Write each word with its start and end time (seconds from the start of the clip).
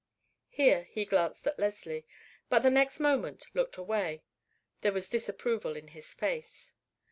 Here 0.49 0.85
he 0.89 1.05
glanced 1.05 1.45
at 1.45 1.59
Leslie, 1.59 2.07
but 2.49 2.63
the 2.63 2.71
next 2.71 2.99
moment 2.99 3.45
looked 3.53 3.77
away. 3.77 4.23
There 4.81 4.91
was 4.93 5.07
disapproval 5.09 5.75
in 5.75 5.89
his 5.89 6.11
face. 6.11 6.71